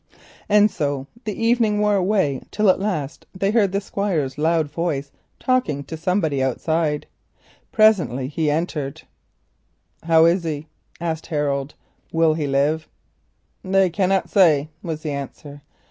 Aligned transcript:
And 0.49 0.71
so 0.71 1.05
the 1.25 1.39
evening 1.45 1.79
wore 1.79 1.93
away 1.95 2.41
till 2.49 2.71
at 2.71 2.79
last 2.79 3.27
they 3.35 3.51
heard 3.51 3.71
the 3.71 3.79
Squire's 3.79 4.39
loud 4.39 4.67
voice 4.67 5.11
talking 5.39 5.83
to 5.83 5.95
somebody 5.95 6.41
outside. 6.41 7.05
Presently 7.71 8.27
he 8.27 8.47
came 8.47 8.65
in. 8.67 8.93
"How 10.05 10.25
is 10.25 10.43
he?" 10.43 10.65
asked 10.99 11.27
Harold. 11.27 11.75
"Will 12.11 12.33
he 12.33 12.47
live?" 12.47 12.87
"They 13.63 13.91
cannot 13.91 14.27
say," 14.27 14.69
was 14.81 15.01
the 15.03 15.11
answer. 15.11 15.61